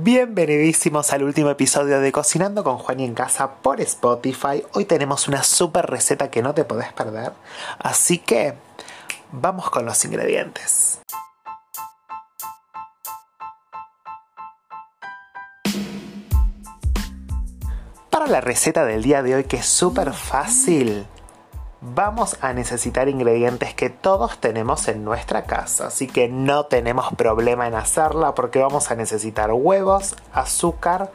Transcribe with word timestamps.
Bienvenidísimos 0.00 1.12
al 1.12 1.24
último 1.24 1.50
episodio 1.50 1.98
de 1.98 2.12
Cocinando 2.12 2.62
con 2.62 2.78
Juan 2.78 3.00
y 3.00 3.04
en 3.04 3.14
casa 3.14 3.54
por 3.54 3.80
Spotify. 3.80 4.62
Hoy 4.74 4.84
tenemos 4.84 5.26
una 5.26 5.42
super 5.42 5.86
receta 5.86 6.30
que 6.30 6.40
no 6.40 6.54
te 6.54 6.64
podés 6.64 6.92
perder, 6.92 7.32
así 7.80 8.18
que 8.18 8.54
vamos 9.32 9.70
con 9.70 9.84
los 9.84 10.04
ingredientes. 10.04 11.00
Para 18.08 18.28
la 18.28 18.40
receta 18.40 18.84
del 18.84 19.02
día 19.02 19.24
de 19.24 19.34
hoy 19.34 19.44
que 19.44 19.56
es 19.56 19.66
súper 19.66 20.12
fácil, 20.12 21.08
vamos 21.80 22.36
a 22.40 22.52
necesitar 22.52 23.08
ingredientes 23.08 23.74
que 23.74 23.90
todos 23.90 24.38
tenemos 24.38 24.88
en 24.88 25.04
nuestra 25.04 25.44
casa, 25.44 25.88
así 25.88 26.06
que 26.06 26.28
no 26.28 26.66
tenemos 26.66 27.12
problema 27.16 27.66
en 27.66 27.74
hacerla 27.74 28.34
porque 28.34 28.58
vamos 28.58 28.90
a 28.90 28.96
necesitar 28.96 29.52
huevos, 29.52 30.16
azúcar, 30.32 31.12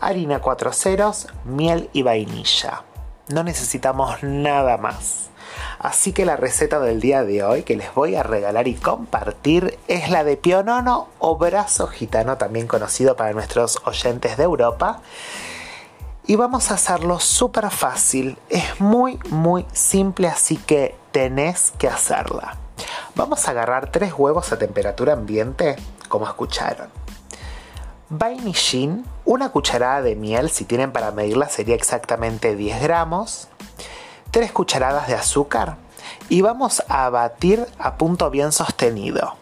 harina 0.00 0.40
4 0.40 0.72
ceros, 0.72 1.28
miel 1.44 1.90
y 1.92 2.02
vainilla. 2.02 2.84
No 3.28 3.42
necesitamos 3.42 4.22
nada 4.22 4.76
más. 4.78 5.30
Así 5.78 6.12
que 6.12 6.24
la 6.24 6.36
receta 6.36 6.80
del 6.80 7.00
día 7.00 7.24
de 7.24 7.42
hoy 7.42 7.62
que 7.62 7.76
les 7.76 7.92
voy 7.94 8.14
a 8.14 8.22
regalar 8.22 8.68
y 8.68 8.74
compartir 8.74 9.78
es 9.88 10.10
la 10.10 10.24
de 10.24 10.36
pionono 10.36 11.08
o 11.18 11.36
brazo 11.36 11.86
gitano, 11.86 12.36
también 12.36 12.66
conocido 12.66 13.16
para 13.16 13.32
nuestros 13.32 13.80
oyentes 13.84 14.36
de 14.36 14.44
Europa 14.44 15.00
y 16.26 16.36
vamos 16.36 16.70
a 16.70 16.74
hacerlo 16.74 17.20
súper 17.20 17.70
fácil. 17.70 18.38
Es 18.48 18.80
muy, 18.80 19.18
muy 19.30 19.64
simple, 19.72 20.28
así 20.28 20.56
que 20.56 20.96
tenés 21.12 21.72
que 21.78 21.88
hacerla. 21.88 22.56
Vamos 23.14 23.46
a 23.46 23.52
agarrar 23.52 23.90
tres 23.90 24.12
huevos 24.16 24.52
a 24.52 24.58
temperatura 24.58 25.12
ambiente, 25.12 25.76
como 26.08 26.26
escucharon. 26.26 26.88
Vainillín, 28.08 29.04
una 29.24 29.50
cucharada 29.50 30.02
de 30.02 30.16
miel, 30.16 30.50
si 30.50 30.64
tienen 30.64 30.92
para 30.92 31.10
medirla 31.10 31.48
sería 31.48 31.74
exactamente 31.74 32.54
10 32.54 32.82
gramos. 32.82 33.48
Tres 34.30 34.52
cucharadas 34.52 35.08
de 35.08 35.14
azúcar 35.14 35.76
y 36.28 36.40
vamos 36.42 36.82
a 36.88 37.08
batir 37.10 37.66
a 37.78 37.96
punto 37.96 38.30
bien 38.30 38.52
sostenido. 38.52 39.34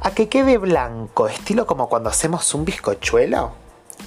A 0.00 0.10
que 0.12 0.28
quede 0.28 0.58
blanco, 0.58 1.28
estilo 1.28 1.66
como 1.66 1.88
cuando 1.88 2.10
hacemos 2.10 2.54
un 2.54 2.64
bizcochuelo 2.64 3.61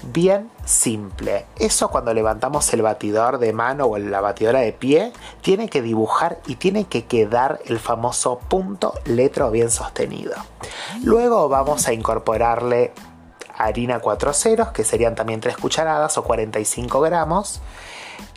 bien 0.06 0.50
simple. 0.66 1.45
Eso 1.58 1.89
cuando 1.89 2.14
levantamos 2.14 2.73
el 2.73 2.81
batidor 2.81 3.38
de 3.39 3.53
mano 3.53 3.86
o 3.86 3.98
la 3.98 4.22
batidora 4.22 4.59
de 4.59 4.73
pie, 4.73 5.14
tiene 5.42 5.70
que 5.70 5.81
dibujar 5.81 6.39
y 6.48 6.56
tiene 6.56 6.86
que 6.86 7.06
quedar 7.06 7.59
el 7.66 7.80
famoso 7.80 8.39
punto 8.39 8.94
letro 9.06 9.52
bien 9.52 9.72
sostenido. 9.72 10.36
Luego 11.03 11.50
vamos 11.50 11.88
a 11.88 11.94
incorporarle 11.94 12.94
harina 13.58 14.00
4 14.00 14.34
ceros, 14.34 14.70
que 14.70 14.84
serían 14.84 15.16
también 15.16 15.39
3 15.42 15.58
cucharadas 15.58 16.17
o 16.17 16.23
45 16.23 17.02
gramos. 17.02 17.61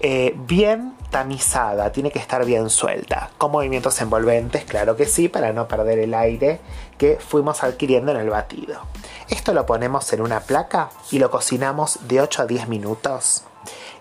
Eh, 0.00 0.34
bien 0.36 0.94
tamizada, 1.10 1.92
tiene 1.92 2.10
que 2.10 2.18
estar 2.18 2.44
bien 2.44 2.70
suelta, 2.70 3.30
con 3.38 3.52
movimientos 3.52 4.00
envolventes, 4.00 4.64
claro 4.64 4.96
que 4.96 5.06
sí, 5.06 5.28
para 5.28 5.52
no 5.52 5.68
perder 5.68 5.98
el 6.00 6.14
aire 6.14 6.60
que 6.98 7.16
fuimos 7.16 7.62
adquiriendo 7.62 8.12
en 8.12 8.18
el 8.18 8.30
batido. 8.30 8.80
Esto 9.28 9.52
lo 9.52 9.66
ponemos 9.66 10.12
en 10.12 10.20
una 10.20 10.40
placa 10.40 10.90
y 11.10 11.18
lo 11.18 11.30
cocinamos 11.30 12.08
de 12.08 12.20
8 12.20 12.42
a 12.42 12.46
10 12.46 12.68
minutos 12.68 13.44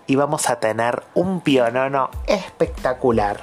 y 0.06 0.16
vamos 0.16 0.48
a 0.50 0.58
tener 0.58 1.04
un 1.14 1.40
pionono 1.40 2.10
espectacular. 2.26 3.42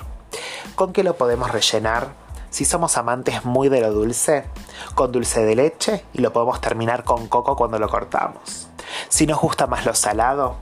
¿Con 0.75 0.93
qué 0.93 1.03
lo 1.03 1.15
podemos 1.15 1.51
rellenar? 1.51 2.09
Si 2.49 2.65
somos 2.65 2.97
amantes 2.97 3.45
muy 3.45 3.69
de 3.69 3.81
lo 3.81 3.91
dulce, 3.91 4.45
con 4.93 5.11
dulce 5.11 5.45
de 5.45 5.55
leche 5.55 6.05
y 6.13 6.21
lo 6.21 6.31
podemos 6.33 6.61
terminar 6.61 7.03
con 7.03 7.27
coco 7.27 7.55
cuando 7.55 7.79
lo 7.79 7.89
cortamos. 7.89 8.67
Si 9.09 9.25
nos 9.25 9.39
gusta 9.39 9.67
más 9.67 9.85
lo 9.85 9.93
salado, 9.95 10.55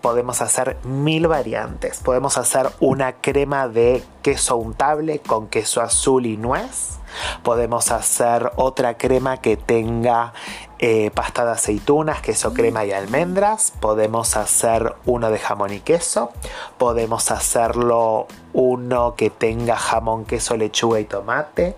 podemos 0.00 0.40
hacer 0.40 0.78
mil 0.84 1.28
variantes. 1.28 2.00
Podemos 2.00 2.38
hacer 2.38 2.70
una 2.80 3.12
crema 3.14 3.68
de 3.68 4.02
queso 4.22 4.56
untable 4.56 5.20
con 5.20 5.48
queso 5.48 5.80
azul 5.80 6.26
y 6.26 6.36
nuez. 6.36 6.98
Podemos 7.42 7.90
hacer 7.90 8.52
otra 8.56 8.96
crema 8.96 9.38
que 9.38 9.56
tenga 9.56 10.32
eh, 10.78 11.10
pasta 11.12 11.44
de 11.44 11.52
aceitunas, 11.52 12.20
queso 12.20 12.54
crema 12.54 12.84
y 12.84 12.92
almendras. 12.92 13.72
Podemos 13.80 14.36
hacer 14.36 14.94
uno 15.06 15.30
de 15.30 15.38
jamón 15.38 15.72
y 15.72 15.80
queso. 15.80 16.32
Podemos 16.78 17.30
hacerlo 17.30 18.26
uno 18.52 19.14
que 19.16 19.30
tenga 19.30 19.76
jamón, 19.76 20.24
queso, 20.24 20.56
lechuga 20.56 21.00
y 21.00 21.04
tomate. 21.04 21.76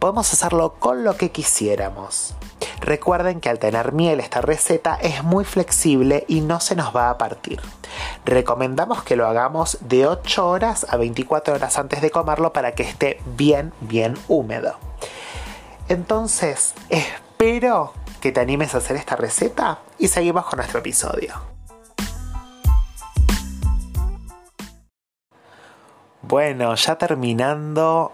Podemos 0.00 0.32
hacerlo 0.32 0.76
con 0.78 1.04
lo 1.04 1.18
que 1.18 1.30
quisiéramos. 1.30 2.34
Recuerden 2.80 3.38
que 3.38 3.50
al 3.50 3.58
tener 3.58 3.92
miel 3.92 4.18
esta 4.18 4.40
receta 4.40 4.94
es 4.94 5.22
muy 5.22 5.44
flexible 5.44 6.24
y 6.26 6.40
no 6.40 6.58
se 6.58 6.74
nos 6.74 6.96
va 6.96 7.10
a 7.10 7.18
partir. 7.18 7.60
Recomendamos 8.24 9.02
que 9.02 9.14
lo 9.14 9.26
hagamos 9.26 9.76
de 9.82 10.06
8 10.06 10.48
horas 10.48 10.86
a 10.88 10.96
24 10.96 11.52
horas 11.52 11.78
antes 11.78 12.00
de 12.00 12.10
comerlo 12.10 12.50
para 12.54 12.72
que 12.72 12.82
esté 12.82 13.20
bien, 13.36 13.74
bien 13.82 14.14
húmedo. 14.26 14.76
Entonces, 15.90 16.72
espero 16.88 17.92
que 18.22 18.32
te 18.32 18.40
animes 18.40 18.74
a 18.74 18.78
hacer 18.78 18.96
esta 18.96 19.16
receta 19.16 19.80
y 19.98 20.08
seguimos 20.08 20.46
con 20.46 20.56
nuestro 20.56 20.78
episodio. 20.78 21.34
Bueno, 26.22 26.74
ya 26.74 26.96
terminando 26.96 28.12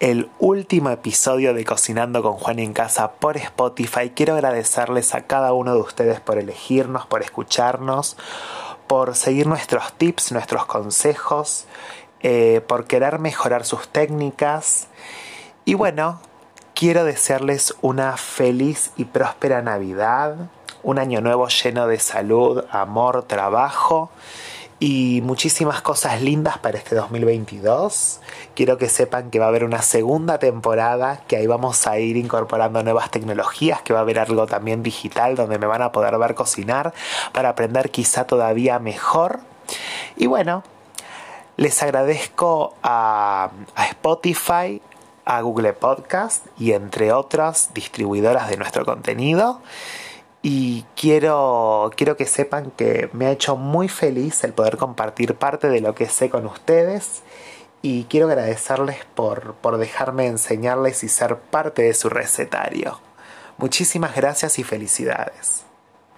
el 0.00 0.30
último 0.38 0.90
episodio 0.90 1.54
de 1.54 1.64
Cocinando 1.64 2.22
con 2.22 2.34
Juan 2.34 2.60
en 2.60 2.72
Casa 2.72 3.12
por 3.12 3.36
Spotify. 3.36 4.10
Quiero 4.14 4.34
agradecerles 4.34 5.14
a 5.14 5.22
cada 5.22 5.52
uno 5.52 5.74
de 5.74 5.80
ustedes 5.80 6.20
por 6.20 6.38
elegirnos, 6.38 7.06
por 7.06 7.22
escucharnos, 7.22 8.16
por 8.86 9.16
seguir 9.16 9.48
nuestros 9.48 9.92
tips, 9.94 10.30
nuestros 10.30 10.66
consejos, 10.66 11.66
eh, 12.20 12.60
por 12.68 12.86
querer 12.86 13.18
mejorar 13.18 13.64
sus 13.64 13.88
técnicas. 13.88 14.86
Y 15.64 15.74
bueno, 15.74 16.20
quiero 16.74 17.04
desearles 17.04 17.74
una 17.80 18.16
feliz 18.16 18.92
y 18.96 19.04
próspera 19.04 19.62
Navidad, 19.62 20.36
un 20.84 21.00
año 21.00 21.20
nuevo 21.20 21.48
lleno 21.48 21.88
de 21.88 21.98
salud, 21.98 22.64
amor, 22.70 23.24
trabajo 23.24 24.10
y 24.80 25.20
muchísimas 25.22 25.82
cosas 25.82 26.22
lindas 26.22 26.58
para 26.58 26.78
este 26.78 26.94
2022. 26.94 28.20
Quiero 28.54 28.78
que 28.78 28.88
sepan 28.88 29.30
que 29.30 29.38
va 29.38 29.46
a 29.46 29.48
haber 29.48 29.64
una 29.64 29.82
segunda 29.82 30.38
temporada, 30.38 31.22
que 31.26 31.36
ahí 31.36 31.46
vamos 31.46 31.86
a 31.86 31.98
ir 31.98 32.16
incorporando 32.16 32.82
nuevas 32.82 33.10
tecnologías, 33.10 33.82
que 33.82 33.92
va 33.92 34.00
a 34.00 34.02
haber 34.02 34.20
algo 34.20 34.46
también 34.46 34.82
digital 34.82 35.34
donde 35.34 35.58
me 35.58 35.66
van 35.66 35.82
a 35.82 35.90
poder 35.90 36.16
ver 36.18 36.34
cocinar 36.34 36.94
para 37.32 37.50
aprender 37.50 37.90
quizá 37.90 38.24
todavía 38.24 38.78
mejor. 38.78 39.40
Y 40.16 40.26
bueno, 40.26 40.62
les 41.56 41.82
agradezco 41.82 42.74
a, 42.82 43.50
a 43.74 43.86
Spotify, 43.86 44.80
a 45.24 45.40
Google 45.40 45.72
Podcast 45.72 46.46
y 46.56 46.72
entre 46.72 47.12
otras 47.12 47.74
distribuidoras 47.74 48.48
de 48.48 48.56
nuestro 48.56 48.84
contenido 48.84 49.60
y 50.42 50.84
quiero, 50.94 51.90
quiero 51.96 52.16
que 52.16 52.26
sepan 52.26 52.70
que 52.70 53.10
me 53.12 53.26
ha 53.26 53.32
hecho 53.32 53.56
muy 53.56 53.88
feliz 53.88 54.44
el 54.44 54.52
poder 54.52 54.76
compartir 54.76 55.34
parte 55.34 55.68
de 55.68 55.80
lo 55.80 55.94
que 55.94 56.08
sé 56.08 56.30
con 56.30 56.46
ustedes 56.46 57.22
y 57.82 58.04
quiero 58.04 58.26
agradecerles 58.26 59.04
por, 59.14 59.54
por 59.54 59.78
dejarme 59.78 60.26
enseñarles 60.26 61.04
y 61.04 61.08
ser 61.08 61.36
parte 61.36 61.82
de 61.82 61.94
su 61.94 62.08
recetario. 62.08 63.00
Muchísimas 63.56 64.14
gracias 64.14 64.58
y 64.58 64.64
felicidades. 64.64 65.67